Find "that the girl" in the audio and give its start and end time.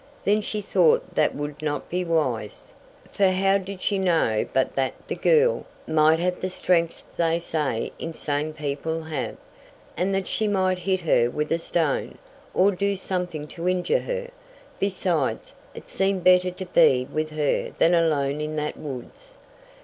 4.73-5.63